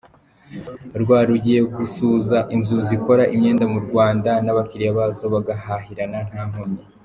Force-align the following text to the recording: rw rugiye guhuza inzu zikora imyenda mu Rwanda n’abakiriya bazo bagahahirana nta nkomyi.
rw 1.01 1.09
rugiye 1.27 1.59
guhuza 1.75 2.37
inzu 2.55 2.77
zikora 2.89 3.23
imyenda 3.33 3.65
mu 3.73 3.79
Rwanda 3.87 4.31
n’abakiriya 4.45 4.97
bazo 4.99 5.23
bagahahirana 5.33 6.17
nta 6.29 6.43
nkomyi. 6.49 6.81